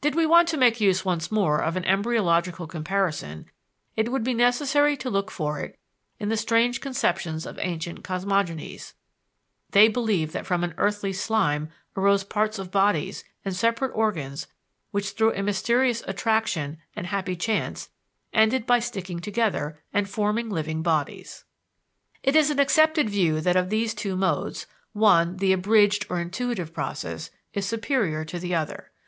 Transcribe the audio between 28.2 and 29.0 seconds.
to the other.